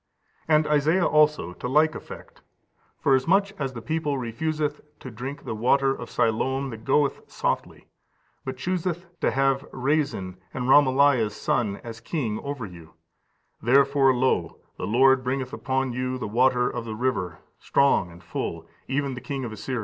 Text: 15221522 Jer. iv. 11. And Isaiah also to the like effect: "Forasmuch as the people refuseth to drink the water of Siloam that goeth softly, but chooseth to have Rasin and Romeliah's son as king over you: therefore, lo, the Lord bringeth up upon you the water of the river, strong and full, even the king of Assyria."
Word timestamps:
15221522 0.49 0.49
Jer. 0.49 0.55
iv. 0.55 0.63
11. 0.65 0.73
And 0.73 0.81
Isaiah 0.81 1.05
also 1.05 1.53
to 1.53 1.59
the 1.67 1.69
like 1.69 1.93
effect: 1.93 2.41
"Forasmuch 3.03 3.51
as 3.61 3.73
the 3.73 3.83
people 3.83 4.17
refuseth 4.17 4.81
to 4.99 5.11
drink 5.11 5.43
the 5.45 5.53
water 5.53 5.93
of 5.93 6.09
Siloam 6.09 6.71
that 6.71 6.83
goeth 6.85 7.21
softly, 7.31 7.85
but 8.43 8.57
chooseth 8.57 9.05
to 9.19 9.29
have 9.29 9.61
Rasin 9.71 10.37
and 10.55 10.65
Romeliah's 10.67 11.35
son 11.35 11.79
as 11.83 11.99
king 11.99 12.39
over 12.39 12.65
you: 12.65 12.95
therefore, 13.61 14.11
lo, 14.15 14.57
the 14.77 14.87
Lord 14.87 15.23
bringeth 15.23 15.49
up 15.53 15.59
upon 15.61 15.93
you 15.93 16.17
the 16.17 16.27
water 16.27 16.67
of 16.67 16.83
the 16.83 16.95
river, 16.95 17.37
strong 17.59 18.11
and 18.11 18.23
full, 18.23 18.67
even 18.87 19.13
the 19.13 19.21
king 19.21 19.45
of 19.45 19.51
Assyria." 19.51 19.79